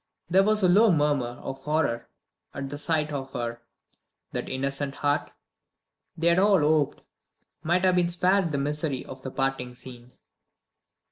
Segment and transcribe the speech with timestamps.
[0.31, 2.09] There was a low murmur of horror
[2.55, 3.61] at the sight of her.
[4.31, 5.31] That innocent heart,
[6.17, 7.03] they had all hoped,
[7.61, 10.13] might have been spared the misery of the parting scene!